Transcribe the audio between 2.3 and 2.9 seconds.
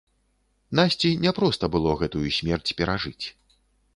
смерць